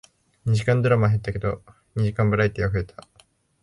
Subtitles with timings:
[0.45, 1.61] 二時間ドラマは減ったけど、
[1.93, 3.07] 二時間バラエティーは増えた